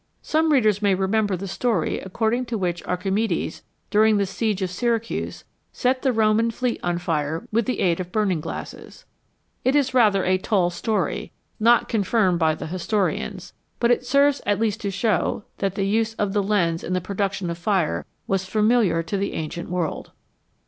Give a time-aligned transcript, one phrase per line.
[0.23, 3.61] Some readers may remember the story according to which Archimedes,
[3.91, 8.11] during the siege of Syracuse, set the Roman fleet on fire with the aid of
[8.11, 9.05] burning glasses.
[9.63, 14.41] It is rather a "tall" story, not con firmed by the historians, but it serves
[14.43, 18.03] at least to show that the use of the lens 'in the production of fire
[18.25, 20.09] was familiar to the ancient world.